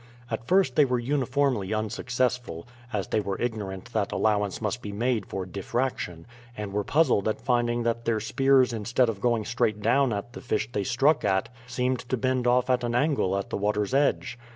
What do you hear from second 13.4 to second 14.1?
the water's